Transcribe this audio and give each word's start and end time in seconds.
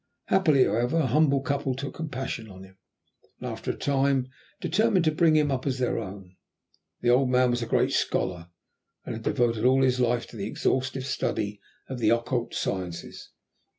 Happily, 0.29 0.63
however, 0.63 0.97
a 0.97 1.05
humble 1.05 1.41
couple 1.41 1.75
took 1.75 1.93
compassion 1.93 2.49
on 2.49 2.63
him, 2.63 2.75
and, 3.39 3.47
after 3.51 3.69
a 3.69 3.77
time, 3.77 4.29
determined 4.59 5.05
to 5.05 5.11
bring 5.11 5.35
him 5.35 5.51
up 5.51 5.67
as 5.67 5.77
their 5.77 5.99
own. 5.99 6.37
The 7.01 7.11
old 7.11 7.29
man 7.29 7.51
was 7.51 7.61
a 7.61 7.67
great 7.67 7.91
scholar, 7.91 8.49
and 9.05 9.13
had 9.13 9.23
devoted 9.23 9.63
all 9.63 9.83
his 9.83 9.99
life 9.99 10.25
to 10.29 10.35
the 10.37 10.47
exhaustive 10.47 11.05
study 11.05 11.61
of 11.87 11.99
the 11.99 12.09
occult 12.09 12.55
sciences. 12.55 13.29